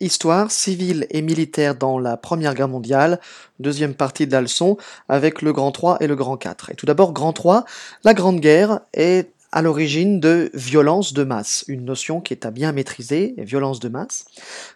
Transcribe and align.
Histoire 0.00 0.50
civile 0.50 1.06
et 1.10 1.22
militaire 1.22 1.76
dans 1.76 2.00
la 2.00 2.16
Première 2.16 2.54
Guerre 2.54 2.68
mondiale, 2.68 3.20
deuxième 3.60 3.94
partie 3.94 4.26
de 4.26 4.32
la 4.32 4.40
leçon, 4.40 4.76
avec 5.08 5.40
le 5.40 5.52
Grand 5.52 5.70
3 5.70 5.98
et 6.00 6.08
le 6.08 6.16
Grand 6.16 6.36
4. 6.36 6.70
Et 6.70 6.74
tout 6.74 6.84
d'abord, 6.84 7.12
Grand 7.12 7.32
3, 7.32 7.64
la 8.02 8.12
Grande 8.12 8.40
Guerre 8.40 8.80
est 8.92 9.30
à 9.52 9.62
l'origine 9.62 10.18
de 10.18 10.50
violence 10.52 11.12
de 11.12 11.22
masse, 11.22 11.64
une 11.68 11.84
notion 11.84 12.20
qui 12.20 12.34
est 12.34 12.44
à 12.44 12.50
bien 12.50 12.72
maîtriser, 12.72 13.36
violence 13.38 13.78
de 13.78 13.88
masse. 13.88 14.24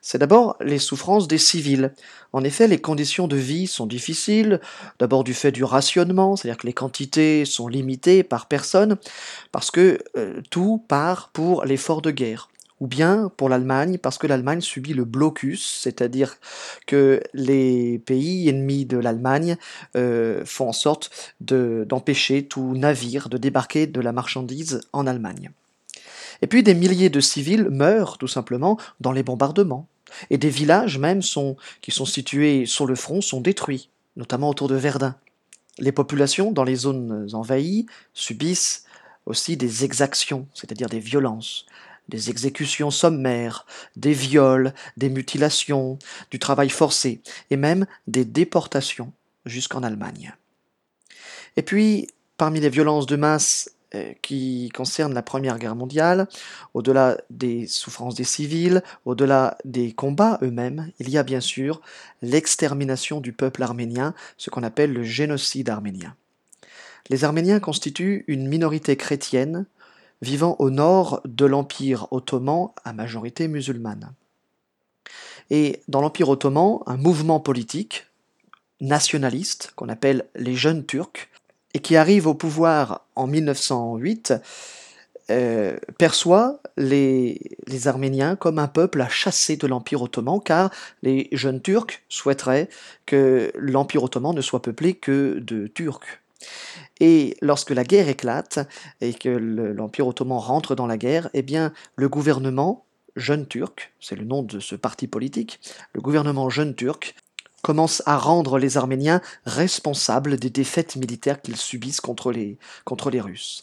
C'est 0.02 0.18
d'abord 0.18 0.56
les 0.60 0.78
souffrances 0.78 1.26
des 1.26 1.36
civils. 1.36 1.92
En 2.32 2.44
effet, 2.44 2.68
les 2.68 2.80
conditions 2.80 3.26
de 3.26 3.34
vie 3.34 3.66
sont 3.66 3.86
difficiles, 3.86 4.60
d'abord 5.00 5.24
du 5.24 5.34
fait 5.34 5.50
du 5.50 5.64
rationnement, 5.64 6.36
c'est-à-dire 6.36 6.58
que 6.58 6.66
les 6.68 6.72
quantités 6.72 7.44
sont 7.44 7.66
limitées 7.66 8.22
par 8.22 8.46
personne, 8.46 8.98
parce 9.50 9.72
que 9.72 9.98
euh, 10.16 10.40
tout 10.48 10.80
part 10.86 11.30
pour 11.32 11.64
l'effort 11.64 12.02
de 12.02 12.12
guerre 12.12 12.48
ou 12.80 12.86
bien 12.86 13.30
pour 13.36 13.48
l'Allemagne, 13.48 13.98
parce 13.98 14.18
que 14.18 14.26
l'Allemagne 14.26 14.60
subit 14.60 14.94
le 14.94 15.04
blocus, 15.04 15.80
c'est-à-dire 15.82 16.36
que 16.86 17.20
les 17.34 17.98
pays 17.98 18.48
ennemis 18.48 18.84
de 18.84 18.98
l'Allemagne 18.98 19.56
euh, 19.96 20.44
font 20.44 20.68
en 20.68 20.72
sorte 20.72 21.10
d'empêcher 21.40 22.44
tout 22.44 22.74
navire 22.74 23.28
de 23.28 23.38
débarquer 23.38 23.86
de 23.86 24.00
la 24.00 24.12
marchandise 24.12 24.80
en 24.92 25.06
Allemagne. 25.06 25.50
Et 26.40 26.46
puis 26.46 26.62
des 26.62 26.74
milliers 26.74 27.10
de 27.10 27.20
civils 27.20 27.68
meurent 27.68 28.18
tout 28.18 28.28
simplement 28.28 28.78
dans 29.00 29.12
les 29.12 29.22
bombardements, 29.22 29.88
et 30.30 30.38
des 30.38 30.50
villages 30.50 30.98
même 30.98 31.20
qui 31.80 31.90
sont 31.90 32.06
situés 32.06 32.64
sur 32.66 32.86
le 32.86 32.94
front 32.94 33.20
sont 33.20 33.40
détruits, 33.40 33.90
notamment 34.16 34.48
autour 34.48 34.68
de 34.68 34.76
Verdun. 34.76 35.16
Les 35.78 35.92
populations 35.92 36.50
dans 36.50 36.64
les 36.64 36.76
zones 36.76 37.28
envahies 37.34 37.86
subissent 38.14 38.84
aussi 39.26 39.56
des 39.56 39.84
exactions, 39.84 40.46
c'est-à-dire 40.54 40.88
des 40.88 40.98
violences, 40.98 41.66
des 42.08 42.30
exécutions 42.30 42.90
sommaires, 42.90 43.66
des 43.96 44.12
viols, 44.12 44.72
des 44.96 45.10
mutilations, 45.10 45.98
du 46.30 46.38
travail 46.38 46.70
forcé, 46.70 47.20
et 47.50 47.56
même 47.56 47.86
des 48.06 48.24
déportations 48.24 49.12
jusqu'en 49.44 49.82
Allemagne. 49.82 50.34
Et 51.56 51.62
puis, 51.62 52.08
parmi 52.36 52.60
les 52.60 52.70
violences 52.70 53.06
de 53.06 53.16
masse 53.16 53.70
euh, 53.94 54.12
qui 54.22 54.70
concernent 54.74 55.14
la 55.14 55.22
Première 55.22 55.58
Guerre 55.58 55.74
mondiale, 55.74 56.28
au-delà 56.74 57.18
des 57.30 57.66
souffrances 57.66 58.14
des 58.14 58.24
civils, 58.24 58.82
au-delà 59.04 59.56
des 59.64 59.92
combats 59.92 60.38
eux-mêmes, 60.42 60.92
il 60.98 61.10
y 61.10 61.18
a 61.18 61.22
bien 61.22 61.40
sûr 61.40 61.80
l'extermination 62.22 63.20
du 63.20 63.32
peuple 63.32 63.62
arménien, 63.62 64.14
ce 64.36 64.50
qu'on 64.50 64.62
appelle 64.62 64.92
le 64.92 65.04
génocide 65.04 65.70
arménien. 65.70 66.14
Les 67.08 67.24
Arméniens 67.24 67.60
constituent 67.60 68.24
une 68.26 68.46
minorité 68.48 68.96
chrétienne 68.96 69.64
vivant 70.22 70.56
au 70.58 70.70
nord 70.70 71.20
de 71.24 71.46
l'Empire 71.46 72.08
ottoman 72.10 72.68
à 72.84 72.92
majorité 72.92 73.48
musulmane. 73.48 74.12
Et 75.50 75.82
dans 75.88 76.00
l'Empire 76.00 76.28
ottoman, 76.28 76.80
un 76.86 76.96
mouvement 76.96 77.40
politique 77.40 78.06
nationaliste 78.80 79.72
qu'on 79.76 79.88
appelle 79.88 80.26
les 80.34 80.54
Jeunes 80.54 80.84
Turcs, 80.84 81.28
et 81.74 81.80
qui 81.80 81.96
arrive 81.96 82.26
au 82.26 82.34
pouvoir 82.34 83.06
en 83.14 83.26
1908, 83.26 84.34
euh, 85.30 85.76
perçoit 85.98 86.60
les, 86.78 87.38
les, 87.66 87.86
Arméniens 87.86 88.34
comme 88.34 88.58
un 88.58 88.68
peuple 88.68 89.02
à 89.02 89.08
chasser 89.08 89.58
de 89.58 89.66
l'Empire 89.66 90.00
ottoman, 90.00 90.40
car 90.40 90.70
les 91.02 91.28
jeunes 91.32 91.60
Turcs 91.60 92.00
souhaiteraient 92.08 92.70
que 93.04 93.52
l'Empire 93.54 94.02
ottoman 94.02 94.34
ne 94.34 94.40
soit 94.40 94.62
peuplé 94.62 94.94
que 94.94 95.38
de 95.40 95.66
Turcs. 95.66 96.20
Et 97.00 97.36
lorsque 97.40 97.70
la 97.70 97.84
guerre 97.84 98.08
éclate 98.08 98.58
et 99.00 99.14
que 99.14 99.28
l'Empire 99.28 100.06
ottoman 100.06 100.38
rentre 100.38 100.74
dans 100.74 100.86
la 100.86 100.96
guerre, 100.96 101.30
eh 101.34 101.42
bien, 101.42 101.72
le 101.96 102.08
gouvernement 102.08 102.84
jeune 103.16 103.46
turc, 103.46 103.92
c'est 104.00 104.16
le 104.16 104.24
nom 104.24 104.42
de 104.42 104.60
ce 104.60 104.74
parti 104.74 105.06
politique, 105.06 105.60
le 105.92 106.00
gouvernement 106.00 106.50
jeune 106.50 106.74
turc 106.74 107.14
commence 107.62 108.02
à 108.06 108.16
rendre 108.16 108.58
les 108.58 108.76
Arméniens 108.76 109.20
responsables 109.44 110.36
des 110.36 110.50
défaites 110.50 110.96
militaires 110.96 111.42
qu'ils 111.42 111.56
subissent 111.56 112.00
contre 112.00 112.30
les, 112.32 112.56
contre 112.84 113.10
les 113.10 113.20
Russes. 113.20 113.62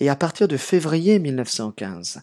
Et 0.00 0.08
à 0.08 0.16
partir 0.16 0.46
de 0.46 0.56
février 0.56 1.18
1915, 1.18 2.20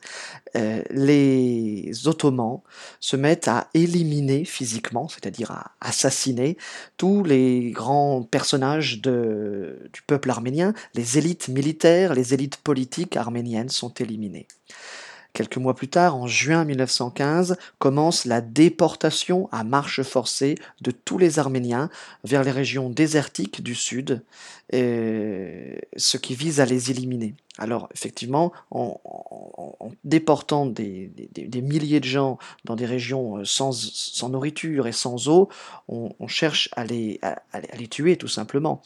euh, 0.55 0.81
les 0.89 2.07
Ottomans 2.07 2.61
se 2.99 3.15
mettent 3.15 3.47
à 3.47 3.67
éliminer 3.73 4.45
physiquement, 4.45 5.07
c'est-à-dire 5.07 5.51
à 5.51 5.71
assassiner 5.81 6.57
tous 6.97 7.23
les 7.23 7.71
grands 7.71 8.23
personnages 8.23 9.01
du 9.01 10.01
peuple 10.07 10.29
arménien. 10.29 10.73
Les 10.93 11.17
élites 11.17 11.49
militaires, 11.49 12.13
les 12.13 12.33
élites 12.33 12.57
politiques 12.57 13.17
arméniennes 13.17 13.69
sont 13.69 13.93
éliminées. 13.93 14.47
Quelques 15.35 15.57
mois 15.57 15.75
plus 15.75 15.90
tard, 15.90 16.16
en 16.16 16.28
juin 16.28 16.63
1915, 16.63 17.57
commence 17.78 18.23
la 18.23 18.40
déportation 18.40 19.50
à 19.51 19.66
marche 19.66 20.01
forcée 20.01 20.56
de 20.79 20.91
tous 20.91 21.18
les 21.18 21.40
Arméniens 21.40 21.90
vers 22.23 22.41
les 22.41 22.51
régions 22.51 22.90
désertiques 22.90 23.62
du 23.62 23.75
sud, 23.75 24.23
ce 24.72 26.18
qui 26.18 26.35
vise 26.35 26.62
à 26.62 26.66
les 26.66 26.90
éliminer. 26.90 27.35
Alors 27.57 27.90
effectivement, 27.94 28.53
en, 28.72 29.00
déportant 30.06 30.66
des, 30.66 31.12
milliers 31.62 32.00
de 32.00 32.06
gens 32.06 32.38
dans 32.63 32.75
des 32.75 32.85
régions 32.85 33.38
euh, 33.38 33.46
sans, 33.46 34.29
nourriture 34.29 34.88
et 34.88 34.91
sans 34.91 35.28
eau, 35.28 35.50
on, 35.88 36.28
cherche 36.28 36.69
à 36.75 36.85
les, 36.85 37.19
les, 37.78 37.88
tuer 37.88 38.17
tout 38.17 38.28
simplement. 38.28 38.81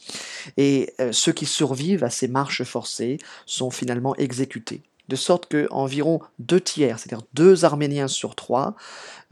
Et 0.56 0.94
euh, 1.00 1.12
ceux 1.12 1.32
qui 1.32 1.46
survivent 1.46 2.04
à 2.04 2.10
ces 2.10 2.28
marches 2.28 2.62
forcées 2.62 3.18
sont 3.46 3.70
finalement 3.70 4.14
exécutés 4.16 4.82
de 5.10 5.16
sorte 5.16 5.46
que 5.46 5.66
environ 5.70 6.20
deux 6.38 6.60
tiers, 6.60 6.98
c'est-à-dire 6.98 7.26
deux 7.34 7.64
Arméniens 7.64 8.08
sur 8.08 8.36
trois, 8.36 8.76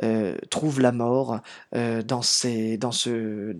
euh, 0.03 0.37
trouvent 0.50 0.81
la 0.81 0.93
mort 0.93 1.41
euh, 1.75 2.03
dans, 2.03 2.22
ce 2.22 3.55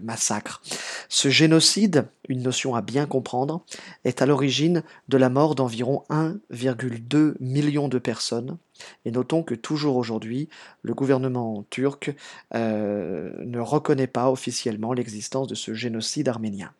massacre. 0.00 0.62
Ce 1.08 1.30
génocide, 1.30 2.06
une 2.28 2.42
notion 2.42 2.74
à 2.74 2.82
bien 2.82 3.06
comprendre, 3.06 3.64
est 4.04 4.22
à 4.22 4.26
l'origine 4.26 4.82
de 5.08 5.16
la 5.16 5.30
mort 5.30 5.54
d'environ 5.54 6.04
1,2 6.10 7.34
million 7.40 7.88
de 7.88 7.98
personnes. 7.98 8.58
Et 9.04 9.10
notons 9.10 9.42
que 9.42 9.54
toujours 9.54 9.96
aujourd'hui, 9.96 10.48
le 10.82 10.92
gouvernement 10.92 11.64
turc 11.70 12.14
euh, 12.54 13.32
ne 13.40 13.58
reconnaît 13.58 14.06
pas 14.06 14.30
officiellement 14.30 14.92
l'existence 14.92 15.48
de 15.48 15.54
ce 15.54 15.72
génocide 15.72 16.28
arménien. 16.28 16.72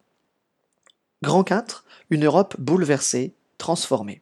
Grand 1.23 1.45
4, 1.45 1.85
une 2.11 2.27
Europe 2.27 2.57
bouleversée, 2.59 3.33
transformée. 3.57 4.21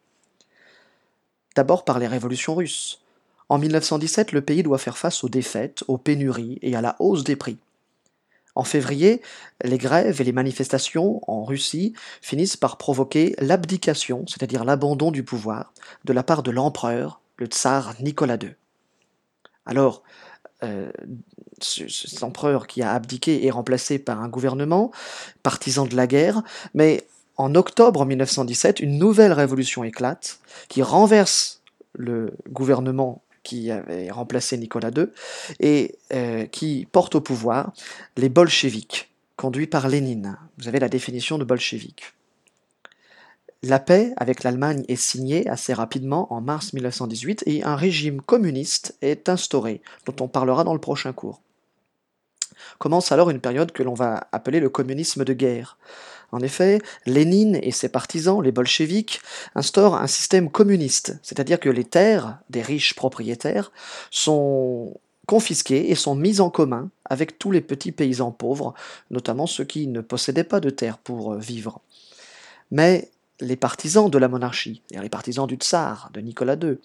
D'abord 1.57 1.85
par 1.85 1.99
les 1.99 2.07
révolutions 2.07 2.55
russes. 2.55 3.01
En 3.49 3.59
1917, 3.59 4.33
le 4.33 4.43
pays 4.43 4.63
doit 4.63 4.79
faire 4.79 4.97
face 4.97 5.25
aux 5.25 5.29
défaites, 5.29 5.83
aux 5.89 5.99
pénuries 5.99 6.59
et 6.63 6.77
à 6.77 6.81
la 6.81 6.97
hausse 7.01 7.25
des 7.25 7.37
prix. 7.37 7.59
En 8.55 8.65
février, 8.65 9.23
les 9.65 9.79
grèves 9.79 10.21
et 10.21 10.25
les 10.25 10.33
manifestations 10.33 11.21
en 11.31 11.45
Russie 11.45 11.95
finissent 12.21 12.57
par 12.57 12.77
provoquer 12.77 13.35
l'abdication, 13.39 14.25
c'est-à-dire 14.27 14.65
l'abandon 14.65 15.11
du 15.11 15.23
pouvoir, 15.23 15.73
de 16.05 16.13
la 16.13 16.23
part 16.23 16.43
de 16.43 16.51
l'empereur, 16.51 17.21
le 17.37 17.47
tsar 17.47 17.95
Nicolas 18.01 18.39
II. 18.41 18.55
Alors, 19.67 20.03
euh, 20.63 20.91
cet 21.61 22.23
empereur 22.23 22.67
qui 22.67 22.83
a 22.83 22.93
abdiqué 22.93 23.47
est 23.47 23.51
remplacé 23.51 23.99
par 23.99 24.21
un 24.21 24.29
gouvernement 24.29 24.91
partisan 25.43 25.87
de 25.87 25.97
la 25.97 26.07
guerre, 26.07 26.43
mais 26.75 27.07
en 27.41 27.55
octobre 27.55 28.05
1917, 28.05 28.81
une 28.81 28.99
nouvelle 28.99 29.33
révolution 29.33 29.83
éclate 29.83 30.41
qui 30.69 30.83
renverse 30.83 31.63
le 31.95 32.35
gouvernement 32.51 33.23
qui 33.43 33.71
avait 33.71 34.11
remplacé 34.11 34.59
Nicolas 34.59 34.91
II 34.95 35.07
et 35.59 35.97
euh, 36.13 36.45
qui 36.45 36.87
porte 36.93 37.15
au 37.15 37.23
pouvoir 37.23 37.73
les 38.19 38.29
bolcheviks, 38.29 39.11
conduits 39.37 39.67
par 39.67 39.89
Lénine. 39.89 40.37
Vous 40.59 40.69
avez 40.69 40.79
la 40.79 40.91
définition 40.91 41.39
de 41.39 41.45
bolchevique. 41.45 42.13
La 43.63 43.79
paix 43.79 44.13
avec 44.19 44.43
l'Allemagne 44.43 44.85
est 44.89 44.97
signée 44.97 45.49
assez 45.49 45.73
rapidement 45.73 46.33
en 46.33 46.43
mars 46.43 46.75
1918 46.75 47.45
et 47.47 47.65
un 47.65 47.77
régime 47.77 48.21
communiste 48.21 48.97
est 49.01 49.31
instauré, 49.31 49.81
dont 50.05 50.17
on 50.25 50.29
parlera 50.29 50.63
dans 50.65 50.75
le 50.75 50.81
prochain 50.81 51.15
cours. 51.15 51.41
Commence 52.81 53.13
alors 53.13 53.29
une 53.29 53.41
période 53.41 53.73
que 53.73 53.83
l'on 53.83 53.93
va 53.93 54.27
appeler 54.33 54.59
le 54.59 54.71
communisme 54.71 55.23
de 55.23 55.35
guerre. 55.35 55.77
En 56.33 56.41
effet, 56.41 56.81
Lénine 57.05 57.59
et 57.63 57.73
ses 57.73 57.91
partisans, 57.91 58.43
les 58.43 58.53
bolcheviks, 58.53 59.21
instaurent 59.55 59.97
un 59.97 60.07
système 60.07 60.51
communiste, 60.51 61.19
c'est-à-dire 61.23 61.61
que 61.61 61.69
les 61.69 61.85
terres 61.85 62.39
des 62.49 62.63
riches 62.63 62.95
propriétaires 62.95 63.71
sont 64.11 64.99
confisquées 65.27 65.91
et 65.91 65.95
sont 65.95 66.15
mises 66.15 66.41
en 66.41 66.49
commun 66.49 66.89
avec 67.05 67.39
tous 67.39 67.51
les 67.51 67.61
petits 67.61 67.93
paysans 67.93 68.33
pauvres, 68.33 68.73
notamment 69.11 69.47
ceux 69.47 69.65
qui 69.65 69.87
ne 69.87 70.01
possédaient 70.01 70.43
pas 70.43 70.61
de 70.61 70.71
terre 70.71 70.97
pour 70.97 71.35
vivre. 71.35 71.83
Mais 72.71 73.11
les 73.41 73.57
partisans 73.57 74.11
de 74.11 74.19
la 74.19 74.29
monarchie, 74.29 74.83
les 74.91 75.09
partisans 75.09 75.47
du 75.47 75.57
tsar, 75.57 76.11
de 76.13 76.21
Nicolas 76.21 76.57
II, 76.57 76.79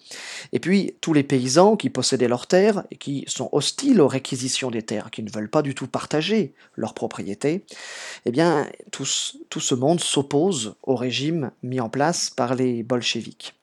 et 0.52 0.58
puis 0.58 0.94
tous 1.00 1.12
les 1.12 1.22
paysans 1.22 1.76
qui 1.76 1.90
possédaient 1.90 2.28
leurs 2.28 2.46
terres 2.46 2.84
et 2.90 2.96
qui 2.96 3.24
sont 3.26 3.48
hostiles 3.52 4.00
aux 4.00 4.08
réquisitions 4.08 4.70
des 4.70 4.82
terres, 4.82 5.10
qui 5.10 5.22
ne 5.22 5.30
veulent 5.30 5.50
pas 5.50 5.62
du 5.62 5.74
tout 5.74 5.86
partager 5.86 6.54
leurs 6.74 6.94
propriétés, 6.94 7.64
eh 8.24 8.30
bien 8.30 8.66
tout, 8.90 9.04
ce 9.04 9.74
monde 9.74 10.00
s'oppose 10.00 10.74
au 10.82 10.96
régime 10.96 11.50
mis 11.62 11.80
en 11.80 11.88
place 11.88 12.30
par 12.30 12.54
les 12.54 12.82
bolcheviks. 12.82 13.54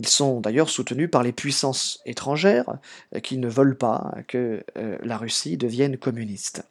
Ils 0.00 0.08
sont 0.08 0.40
d'ailleurs 0.40 0.70
soutenus 0.70 1.10
par 1.10 1.22
les 1.22 1.30
puissances 1.30 2.00
étrangères 2.06 2.78
euh, 3.14 3.20
qui 3.20 3.36
ne 3.36 3.48
veulent 3.48 3.76
pas 3.76 4.14
que 4.28 4.64
euh, 4.78 4.96
la 5.02 5.18
Russie 5.18 5.58
devienne 5.58 5.98
communiste. 5.98 6.64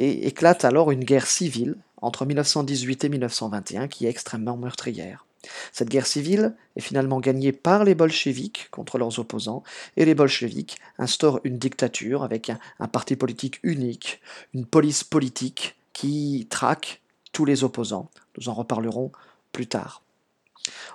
Et 0.00 0.26
éclate 0.26 0.64
alors 0.64 0.90
une 0.90 1.04
guerre 1.04 1.28
civile 1.28 1.76
entre 2.02 2.26
1918 2.26 3.04
et 3.04 3.08
1921 3.10 3.86
qui 3.86 4.06
est 4.06 4.10
extrêmement 4.10 4.56
meurtrière. 4.56 5.24
Cette 5.70 5.88
guerre 5.88 6.08
civile 6.08 6.56
est 6.74 6.80
finalement 6.80 7.20
gagnée 7.20 7.52
par 7.52 7.84
les 7.84 7.94
bolcheviks 7.94 8.66
contre 8.72 8.98
leurs 8.98 9.20
opposants, 9.20 9.62
et 9.96 10.04
les 10.04 10.16
bolcheviks 10.16 10.76
instaurent 10.98 11.38
une 11.44 11.58
dictature 11.58 12.24
avec 12.24 12.50
un, 12.50 12.58
un 12.80 12.88
parti 12.88 13.14
politique 13.14 13.60
unique, 13.62 14.20
une 14.52 14.66
police 14.66 15.04
politique 15.04 15.76
qui 15.92 16.48
traque 16.50 17.02
tous 17.30 17.44
les 17.44 17.62
opposants. 17.62 18.10
Nous 18.36 18.48
en 18.48 18.54
reparlerons 18.54 19.12
plus 19.52 19.68
tard. 19.68 20.03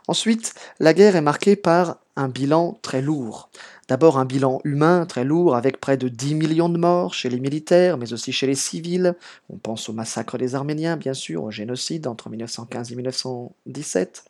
Ensuite, 0.07 0.53
la 0.79 0.93
guerre 0.93 1.15
est 1.15 1.21
marquée 1.21 1.55
par 1.55 1.97
un 2.15 2.27
bilan 2.27 2.77
très 2.81 3.01
lourd. 3.01 3.49
D'abord 3.87 4.19
un 4.19 4.25
bilan 4.25 4.59
humain 4.65 5.05
très 5.05 5.23
lourd 5.23 5.55
avec 5.55 5.79
près 5.79 5.97
de 5.97 6.09
10 6.09 6.35
millions 6.35 6.69
de 6.69 6.77
morts 6.77 7.13
chez 7.13 7.29
les 7.29 7.39
militaires, 7.39 7.97
mais 7.97 8.13
aussi 8.13 8.31
chez 8.31 8.45
les 8.45 8.55
civils. 8.55 9.15
On 9.49 9.57
pense 9.57 9.89
au 9.89 9.93
massacre 9.93 10.37
des 10.37 10.53
Arméniens, 10.53 10.97
bien 10.97 11.13
sûr, 11.13 11.43
au 11.43 11.51
génocide 11.51 12.07
entre 12.07 12.29
1915 12.29 12.91
et 12.91 12.95
1917. 12.95 14.25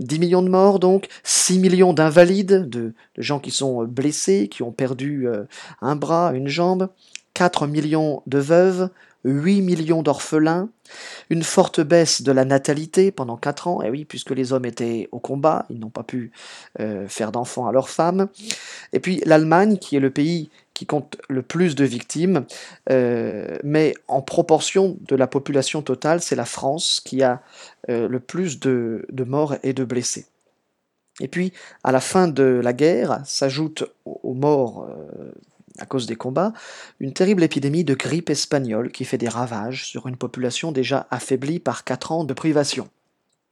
10 0.00 0.18
millions 0.20 0.42
de 0.42 0.48
morts 0.48 0.78
donc, 0.78 1.08
6 1.24 1.58
millions 1.58 1.92
d'invalides, 1.92 2.68
de, 2.68 2.94
gens 3.16 3.40
qui 3.40 3.50
sont 3.50 3.84
blessés, 3.84 4.48
qui 4.48 4.62
ont 4.62 4.70
perdu 4.70 5.26
euh, 5.26 5.44
un 5.80 5.96
bras, 5.96 6.32
une 6.34 6.46
jambe, 6.46 6.88
4 7.34 7.66
millions 7.66 8.22
de 8.26 8.38
veuves, 8.38 8.90
8 9.24 9.62
millions 9.62 10.02
d'orphelins, 10.02 10.68
une 11.30 11.42
forte 11.42 11.80
baisse 11.80 12.22
de 12.22 12.32
la 12.32 12.44
natalité 12.44 13.10
pendant 13.10 13.36
4 13.36 13.68
ans, 13.68 13.82
et 13.82 13.90
oui, 13.90 14.04
puisque 14.04 14.30
les 14.30 14.52
hommes 14.52 14.64
étaient 14.64 15.08
au 15.12 15.18
combat, 15.18 15.66
ils 15.70 15.78
n'ont 15.78 15.90
pas 15.90 16.02
pu 16.02 16.32
euh, 16.80 17.08
faire 17.08 17.32
d'enfants 17.32 17.66
à 17.66 17.72
leurs 17.72 17.88
femmes, 17.88 18.28
et 18.92 19.00
puis 19.00 19.20
l'Allemagne, 19.26 19.78
qui 19.78 19.96
est 19.96 20.00
le 20.00 20.10
pays 20.10 20.50
qui 20.74 20.86
compte 20.86 21.16
le 21.28 21.42
plus 21.42 21.74
de 21.74 21.84
victimes, 21.84 22.46
euh, 22.90 23.58
mais 23.64 23.94
en 24.06 24.22
proportion 24.22 24.96
de 25.00 25.16
la 25.16 25.26
population 25.26 25.82
totale, 25.82 26.22
c'est 26.22 26.36
la 26.36 26.44
France 26.44 27.00
qui 27.04 27.24
a 27.24 27.42
euh, 27.88 28.06
le 28.06 28.20
plus 28.20 28.60
de, 28.60 29.04
morts 29.26 29.56
et 29.64 29.72
de 29.72 29.82
blessés. 29.82 30.26
Et 31.20 31.26
puis, 31.26 31.52
à 31.82 31.90
la 31.90 31.98
fin 32.00 32.28
de 32.28 32.60
la 32.62 32.72
guerre, 32.72 33.20
s'ajoute 33.24 33.92
aux 34.04 34.34
morts 34.34 34.88
à 35.78 35.86
cause 35.86 36.06
des 36.06 36.16
combats, 36.16 36.52
une 37.00 37.12
terrible 37.12 37.42
épidémie 37.42 37.84
de 37.84 37.94
grippe 37.94 38.30
espagnole 38.30 38.90
qui 38.92 39.04
fait 39.04 39.18
des 39.18 39.28
ravages 39.28 39.86
sur 39.86 40.06
une 40.06 40.16
population 40.16 40.72
déjà 40.72 41.06
affaiblie 41.10 41.58
par 41.60 41.84
quatre 41.84 42.12
ans 42.12 42.24
de 42.24 42.34
privation. 42.34 42.88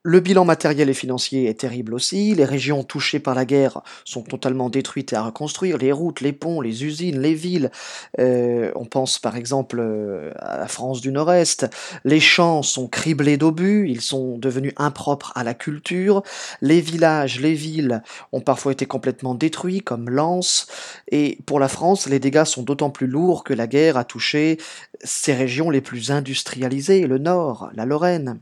Le 0.08 0.20
bilan 0.20 0.44
matériel 0.44 0.88
et 0.88 0.94
financier 0.94 1.48
est 1.48 1.58
terrible 1.58 1.92
aussi, 1.92 2.32
les 2.36 2.44
régions 2.44 2.84
touchées 2.84 3.18
par 3.18 3.34
la 3.34 3.44
guerre 3.44 3.80
sont 4.04 4.22
totalement 4.22 4.70
détruites 4.70 5.12
et 5.12 5.16
à 5.16 5.22
reconstruire, 5.24 5.78
les 5.78 5.90
routes, 5.90 6.20
les 6.20 6.32
ponts, 6.32 6.60
les 6.60 6.84
usines, 6.84 7.18
les 7.18 7.34
villes, 7.34 7.72
euh, 8.20 8.70
on 8.76 8.84
pense 8.84 9.18
par 9.18 9.34
exemple 9.34 9.80
euh, 9.80 10.30
à 10.38 10.58
la 10.58 10.68
France 10.68 11.00
du 11.00 11.10
Nord-Est, 11.10 11.66
les 12.04 12.20
champs 12.20 12.62
sont 12.62 12.86
criblés 12.86 13.36
d'obus, 13.36 13.88
ils 13.90 14.00
sont 14.00 14.38
devenus 14.38 14.74
impropres 14.76 15.32
à 15.34 15.42
la 15.42 15.54
culture, 15.54 16.22
les 16.60 16.80
villages, 16.80 17.40
les 17.40 17.54
villes 17.54 18.00
ont 18.30 18.40
parfois 18.40 18.70
été 18.70 18.86
complètement 18.86 19.34
détruits 19.34 19.80
comme 19.80 20.08
Lens, 20.08 20.68
et 21.10 21.36
pour 21.46 21.58
la 21.58 21.66
France, 21.66 22.06
les 22.06 22.20
dégâts 22.20 22.44
sont 22.44 22.62
d'autant 22.62 22.90
plus 22.90 23.08
lourds 23.08 23.42
que 23.42 23.54
la 23.54 23.66
guerre 23.66 23.96
a 23.96 24.04
touché 24.04 24.58
ses 25.02 25.34
régions 25.34 25.68
les 25.68 25.80
plus 25.80 26.12
industrialisées, 26.12 27.08
le 27.08 27.18
Nord, 27.18 27.70
la 27.74 27.86
Lorraine. 27.86 28.38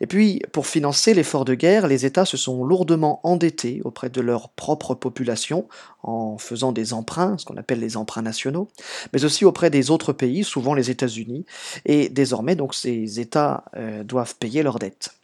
Et 0.00 0.06
puis, 0.06 0.42
pour 0.52 0.66
financer 0.66 1.14
l'effort 1.14 1.44
de 1.44 1.54
guerre, 1.54 1.86
les 1.86 2.06
États 2.06 2.24
se 2.24 2.36
sont 2.36 2.64
lourdement 2.64 3.20
endettés 3.22 3.80
auprès 3.84 4.10
de 4.10 4.20
leur 4.20 4.50
propre 4.50 4.94
population 4.94 5.66
en 6.02 6.38
faisant 6.38 6.72
des 6.72 6.92
emprunts, 6.92 7.38
ce 7.38 7.44
qu'on 7.44 7.56
appelle 7.56 7.80
les 7.80 7.96
emprunts 7.96 8.22
nationaux, 8.22 8.68
mais 9.12 9.24
aussi 9.24 9.44
auprès 9.44 9.70
des 9.70 9.90
autres 9.90 10.12
pays, 10.12 10.44
souvent 10.44 10.74
les 10.74 10.90
États-Unis, 10.90 11.44
et 11.84 12.08
désormais 12.08 12.56
donc 12.56 12.74
ces 12.74 13.20
États 13.20 13.64
euh, 13.76 14.04
doivent 14.04 14.36
payer 14.36 14.62
leurs 14.62 14.78
dettes. 14.78 15.14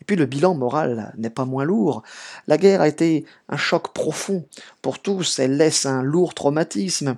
Et 0.00 0.04
puis 0.04 0.16
le 0.16 0.26
bilan 0.26 0.54
moral 0.54 1.14
n'est 1.16 1.30
pas 1.30 1.46
moins 1.46 1.64
lourd. 1.64 2.02
La 2.46 2.58
guerre 2.58 2.82
a 2.82 2.88
été 2.88 3.24
un 3.48 3.56
choc 3.56 3.94
profond 3.94 4.44
pour 4.82 4.98
tous, 4.98 5.38
elle 5.38 5.56
laisse 5.56 5.86
un 5.86 6.02
lourd 6.02 6.34
traumatisme 6.34 7.16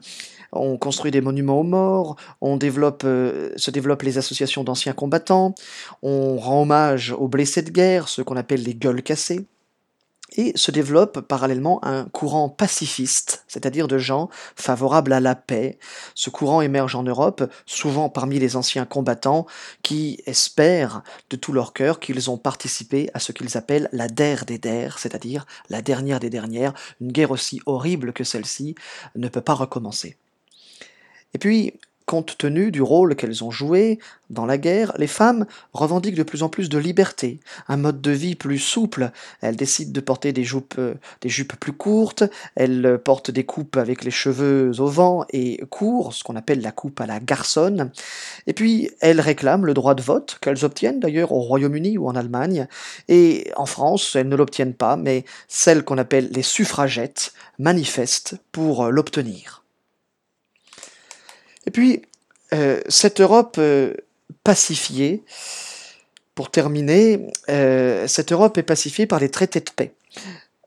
on 0.61 0.77
construit 0.77 1.11
des 1.11 1.21
monuments 1.21 1.61
aux 1.61 1.65
morts, 1.65 2.17
on 2.41 2.57
développe, 2.57 3.03
euh, 3.05 3.51
se 3.57 3.71
développent 3.71 4.03
les 4.03 4.19
associations 4.19 4.65
d'anciens 4.65 4.93
combattants, 4.93 5.55
on 6.03 6.37
rend 6.37 6.63
hommage 6.63 7.15
aux 7.17 7.29
blessés 7.29 7.63
de 7.63 7.71
guerre, 7.71 8.09
ceux 8.09 8.25
qu'on 8.25 8.37
appelle 8.37 8.63
les 8.63 8.75
gueules 8.75 9.03
cassées, 9.03 9.47
et 10.37 10.53
se 10.57 10.71
développe 10.71 11.21
parallèlement 11.21 11.85
un 11.85 12.05
courant 12.05 12.49
pacifiste, 12.49 13.45
c'est-à-dire 13.49 13.89
de 13.89 13.99
gens 13.99 14.29
favorables 14.57 15.13
à 15.13 15.21
la 15.21 15.35
paix. 15.35 15.79
Ce 16.15 16.31
courant 16.31 16.61
émerge 16.61 16.95
en 16.95 17.03
Europe, 17.03 17.51
souvent 17.65 18.09
parmi 18.09 18.39
les 18.39 18.57
anciens 18.57 18.85
combattants, 18.85 19.47
qui 19.83 20.21
espèrent 20.27 21.03
de 21.31 21.37
tout 21.37 21.53
leur 21.53 21.73
cœur 21.73 22.01
qu'ils 22.01 22.31
ont 22.31 22.39
participé 22.39 23.09
à 23.15 23.21
ce 23.21 23.33
qu'ils 23.33 23.57
appellent 23.57 23.89
la 23.93 24.09
der 24.09 24.45
des 24.45 24.59
der, 24.59 24.99
c'est-à-dire 24.99 25.47
la 25.71 25.83
dernière 25.83 26.21
des 26.21 26.31
dernières, 26.31 26.75
une 27.01 27.13
guerre 27.13 27.31
aussi 27.31 27.61
horrible 27.67 28.13
que 28.13 28.25
celle-ci 28.25 28.75
ne 29.15 29.29
peut 29.29 29.41
pas 29.41 29.55
recommencer. 29.55 30.17
Et 31.35 31.39
puis, 31.39 31.75
compte 32.07 32.39
tenu 32.39 32.71
du 32.71 32.81
rôle 32.81 33.17
qu'elles 33.17 33.43
ont 33.43 33.51
joué 33.51 33.99
dans 34.31 34.47
la 34.47 34.59
guerre, 34.59 34.93
les 34.97 35.09
femmes 35.09 35.45
revendiquent 35.73 36.15
de 36.15 36.23
plus 36.23 36.45
en 36.45 36.49
plus 36.49 36.69
de 36.69 36.79
liberté, 36.79 37.41
un 37.69 37.77
mode 37.77 38.01
de 38.01 38.13
vie 38.13 38.37
plus 38.37 38.59
souple. 38.59 39.11
Elles 39.41 39.57
décident 39.57 39.93
de 39.93 40.01
porter 40.01 40.33
des 40.33 40.45
jupes, 40.45 40.81
des 41.21 41.29
jupes 41.29 41.57
plus 41.57 41.73
courtes, 41.73 42.23
elles 42.55 43.01
portent 43.05 43.33
des 43.33 43.45
coupes 43.45 43.77
avec 43.77 44.05
les 44.05 44.13
cheveux 44.13 44.73
au 44.79 44.87
vent 44.87 45.27
et 45.33 45.61
courts, 45.69 46.15
ce 46.15 46.23
qu'on 46.23 46.37
appelle 46.37 46.61
la 46.61 46.73
coupe 46.73 47.01
à 47.01 47.07
la 47.07 47.19
garçonne. 47.19 47.91
Et 48.47 48.53
puis, 48.53 48.91
elles 49.01 49.21
réclament 49.21 49.67
le 49.67 49.75
droit 49.75 49.95
de 49.95 50.03
vote, 50.03 50.39
qu'elles 50.41 50.65
obtiennent 50.65 51.01
d'ailleurs 51.01 51.33
au 51.33 51.41
Royaume-Uni 51.41 51.99
ou 51.99 52.09
en 52.09 52.15
Allemagne. 52.15 52.69
Et 53.09 53.51
en 53.57 53.67
France, 53.67 54.15
elles 54.15 54.29
ne 54.29 54.37
l'obtiennent 54.37 54.75
pas, 54.75 54.97
mais 54.97 55.25
celles 55.49 55.83
qu'on 55.83 55.99
appelle 55.99 56.31
les 56.31 56.43
suffragettes 56.43 57.33
manifestent 57.59 58.37
pour 58.53 58.87
l'obtenir. 58.91 59.66
Et 61.67 61.71
puis, 61.71 62.03
euh, 62.53 62.81
cette 62.89 63.21
Europe 63.21 63.57
euh, 63.59 63.95
pacifiée, 64.45 65.23
pour 66.35 66.51
terminer, 66.51 67.27
euh, 67.49 68.07
cette 68.07 68.33
Europe 68.33 68.59
est 68.59 68.63
pacifiée 68.63 69.07
par 69.07 69.19
les 69.19 69.31
traités 69.31 69.61
de 69.61 69.71
paix, 69.75 69.95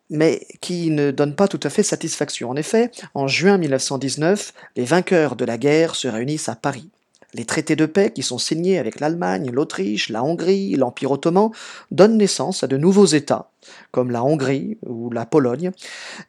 mais 0.09 0.45
qui 0.61 0.89
ne 0.89 1.11
donnent 1.11 1.35
pas 1.35 1.47
tout 1.47 1.59
à 1.63 1.69
fait 1.69 1.83
satisfaction. 1.83 2.49
En 2.49 2.55
effet, 2.55 2.91
en 3.13 3.27
juin 3.27 3.57
1919, 3.57 4.53
les 4.75 4.83
vainqueurs 4.83 5.35
de 5.35 5.45
la 5.45 5.57
guerre 5.57 5.95
se 5.95 6.07
réunissent 6.07 6.49
à 6.49 6.55
Paris. 6.55 6.89
Les 7.35 7.45
traités 7.45 7.75
de 7.75 7.85
paix 7.85 8.11
qui 8.11 8.23
sont 8.23 8.39
signés 8.39 8.79
avec 8.79 8.99
l'Allemagne, 8.99 9.51
l'Autriche, 9.51 10.09
la 10.09 10.23
Hongrie, 10.23 10.75
l'Empire 10.75 11.11
ottoman 11.11 11.51
donnent 11.91 12.17
naissance 12.17 12.63
à 12.63 12.67
de 12.67 12.75
nouveaux 12.75 13.05
États, 13.05 13.51
comme 13.91 14.09
la 14.09 14.23
Hongrie 14.23 14.79
ou 14.81 15.11
la 15.11 15.27
Pologne, 15.27 15.69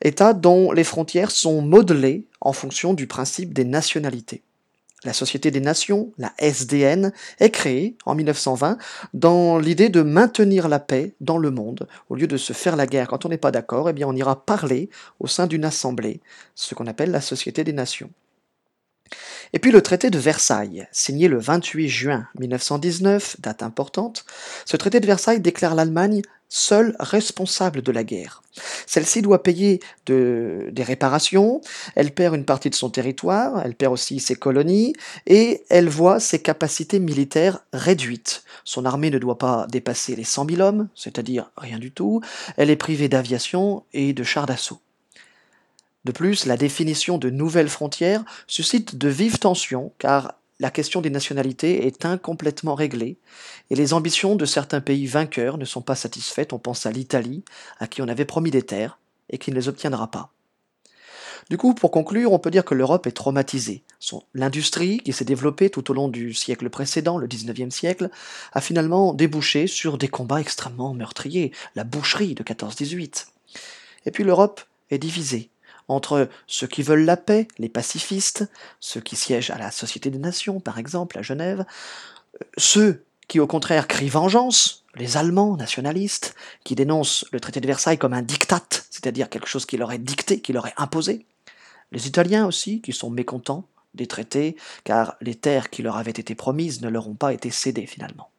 États 0.03 0.35
dont 0.35 0.73
les 0.73 0.85
frontières 0.85 1.31
sont 1.31 1.62
modelées 1.62 2.27
en 2.43 2.53
fonction 2.53 2.93
du 2.93 3.07
principe 3.07 3.55
des 3.55 3.65
nationalités. 3.65 4.43
La 5.04 5.14
Société 5.14 5.50
des 5.50 5.61
Nations, 5.61 6.12
la 6.19 6.33
SDN, 6.38 7.12
est 7.38 7.50
créée 7.50 7.97
en 8.04 8.14
1920 8.14 8.76
dans 9.14 9.59
l'idée 9.59 9.88
de 9.88 10.02
maintenir 10.02 10.69
la 10.69 10.78
paix 10.78 11.14
dans 11.21 11.38
le 11.38 11.50
monde. 11.50 11.88
Au 12.11 12.16
lieu 12.16 12.26
de 12.26 12.37
se 12.37 12.52
faire 12.52 12.76
la 12.76 12.87
guerre 12.87 13.09
quand 13.09 13.25
on 13.25 13.30
n'est 13.30 13.38
pas 13.38 13.50
d'accord, 13.50 13.88
eh 13.88 13.95
bien 13.95 14.07
on 14.07 14.14
ira 14.14 14.45
parler 14.45 14.90
au 15.19 15.26
sein 15.26 15.47
d'une 15.47 15.64
assemblée, 15.64 16.21
ce 16.54 16.75
qu'on 16.75 16.87
appelle 16.87 17.11
la 17.11 17.23
Société 17.23 17.64
des 17.64 17.73
Nations. 17.73 18.11
Et 19.52 19.59
puis 19.59 19.73
le 19.73 19.83
traité 19.83 20.11
de 20.11 20.19
Versailles, 20.19 20.87
signé 20.93 21.29
le 21.29 21.38
28 21.38 21.88
juin 21.88 22.29
1919, 22.38 23.40
date 23.40 23.62
importante, 23.62 24.25
ce 24.64 24.76
traité 24.76 25.00
de 25.00 25.07
Versailles 25.07 25.40
déclare 25.40 25.75
l'Allemagne 25.75 26.23
seule 26.52 26.97
responsable 26.99 27.81
de 27.81 27.93
la 27.93 28.02
guerre. 28.02 28.43
Celle-ci 28.87 29.23
doit 29.23 29.45
payer 29.45 29.81
des 30.07 30.83
réparations, 30.83 31.61
elle 31.95 32.11
perd 32.12 32.35
une 32.35 32.45
partie 32.45 32.71
de 32.71 32.75
son 32.75 32.90
territoire, 32.90 33.62
elle 33.64 33.76
perd 33.76 33.93
aussi 33.93 34.19
ses 34.19 34.35
colonies, 34.35 34.95
et 35.29 35.62
elle 35.71 35.88
voit 35.88 36.19
ses 36.19 36.43
capacités 36.43 36.99
militaires 36.99 37.61
réduites. 37.73 38.43
Son 38.64 38.85
armée 38.85 39.11
ne 39.11 39.19
doit 39.19 39.38
pas 39.38 39.67
dépasser 39.71 40.17
les 40.17 40.25
100 40.25 40.49
000 40.50 40.61
hommes, 40.61 40.88
c'est-à-dire 40.97 41.50
rien 41.57 41.79
du 41.79 41.93
tout, 41.93 42.21
elle 42.57 42.71
est 42.71 42.76
privée 42.76 43.09
d'aviation 43.09 43.85
et 43.93 44.12
de 44.12 44.25
chars 44.25 44.47
d'assaut. 44.47 44.81
De 46.04 46.12
plus, 46.12 46.47
la 46.47 46.57
définition 46.57 47.19
de 47.19 47.28
nouvelles 47.28 47.69
frontières 47.69 48.25
suscite 48.47 48.97
de 48.97 49.09
vives 49.09 49.38
tensions, 49.38 49.92
car 49.99 50.35
la 50.59 50.71
question 50.71 51.00
des 51.00 51.11
nationalités 51.11 51.87
est 51.87 52.04
incomplètement 52.04 52.75
réglée, 52.75 53.19
et 53.71 53.75
les 53.75 53.92
ambitions 53.92 54.35
de 54.35 54.45
certains 54.45 54.80
pays 54.80 55.07
vainqueurs 55.07 55.59
ne 55.59 55.64
sont 55.64 55.83
pas 55.83 55.95
satisfaites. 55.95 56.52
On 56.52 56.59
pense 56.59 56.87
à 56.87 56.90
l'Italie, 56.90 57.45
à 57.78 57.87
qui 57.87 58.02
on 58.02 58.09
avait 58.09 58.25
promis 58.25 58.50
des 58.50 58.62
terres, 58.62 58.99
et 59.28 59.38
qui 59.38 59.50
ne 59.50 59.57
les 59.57 59.69
obtiendra 59.69 60.11
pas. 60.11 60.30
Du 61.50 61.57
coup, 61.57 61.75
pour 61.75 61.90
conclure, 61.90 62.33
on 62.33 62.38
peut 62.38 62.50
dire 62.50 62.64
que 62.64 62.75
l'Europe 62.75 63.07
est 63.07 63.12
traumatisée. 63.12 63.83
L'industrie, 64.35 64.99
qui 64.99 65.12
s'est 65.12 65.25
développée 65.25 65.69
tout 65.69 65.90
au 65.90 65.95
long 65.95 66.09
du 66.09 66.33
siècle 66.33 66.71
précédent, 66.71 67.19
le 67.19 67.26
19e 67.26 67.71
siècle, 67.71 68.11
a 68.52 68.61
finalement 68.61 69.12
débouché 69.14 69.66
sur 69.66 69.99
des 69.99 70.09
combats 70.09 70.40
extrêmement 70.40 70.95
meurtriers, 70.95 71.52
la 71.75 71.85
boucherie 71.85 72.35
de 72.35 72.42
14-18. 72.42 73.26
Et 74.07 74.11
puis 74.11 74.25
l'Europe 74.25 74.61
est 74.90 74.99
divisée 74.99 75.50
entre 75.91 76.29
ceux 76.47 76.67
qui 76.67 76.83
veulent 76.83 77.05
la 77.05 77.17
paix, 77.17 77.49
les 77.59 77.69
pacifistes, 77.69 78.49
ceux 78.79 79.01
qui 79.01 79.17
siègent 79.17 79.51
à 79.51 79.59
la 79.59 79.71
Société 79.71 80.11
des 80.11 80.19
Nations, 80.19 80.61
par 80.61 80.79
exemple, 80.79 81.19
à 81.19 81.23
Genève, 81.23 81.65
ceux 82.57 83.05
qui 83.29 83.41
au 83.41 83.47
contraire 83.47 83.89
crient 83.89 84.09
vengeance, 84.09 84.85
les 84.97 85.17
Allemands 85.17 85.57
nationalistes, 85.57 86.35
qui 86.65 86.75
dénoncent 86.75 87.27
le 87.33 87.41
traité 87.41 87.61
de 87.61 87.67
Versailles 87.67 87.99
comme 87.99 88.13
un 88.13 88.23
diktat, 88.23 88.67
c'est-à-dire 88.91 89.29
quelque 89.29 89.49
chose 89.49 89.67
qui 89.67 89.77
leur 89.77 89.93
est 89.93 89.99
dicté, 89.99 90.41
qui 90.41 90.53
leur 90.53 90.67
est 90.67 90.75
imposé, 90.77 91.27
les 91.93 92.07
Italiens 92.07 92.47
aussi, 92.47 92.81
qui 92.81 92.93
sont 92.93 93.11
mécontents 93.11 93.67
des 93.95 94.07
traités, 94.07 94.57
car 94.85 95.17
les 95.21 95.35
terres 95.35 95.71
qui 95.71 95.83
leur 95.83 95.97
avaient 95.97 96.11
été 96.13 96.37
promises 96.37 96.81
ne 96.83 96.89
leur 96.89 97.09
ont 97.09 97.15
pas 97.15 97.33
été 97.33 97.51
cédées 97.51 97.87
finalement. 97.87 98.30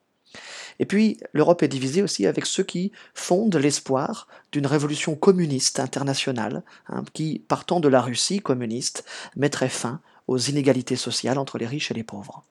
Et 0.81 0.85
puis, 0.85 1.19
l'Europe 1.31 1.61
est 1.61 1.67
divisée 1.67 2.01
aussi 2.01 2.25
avec 2.25 2.47
ceux 2.47 2.63
qui 2.63 2.91
fondent 3.13 3.55
l'espoir 3.55 4.27
d'une 4.51 4.65
révolution 4.65 5.15
communiste 5.15 5.79
internationale, 5.79 6.63
hein, 6.87 7.03
qui, 7.13 7.45
partant 7.47 7.79
de 7.79 7.87
la 7.87 8.01
Russie 8.01 8.39
communiste, 8.39 9.05
mettrait 9.35 9.69
fin 9.69 10.01
aux 10.27 10.39
inégalités 10.39 10.95
sociales 10.95 11.37
entre 11.37 11.59
les 11.59 11.67
riches 11.67 11.91
et 11.91 11.93
les 11.93 12.03
pauvres. 12.03 12.43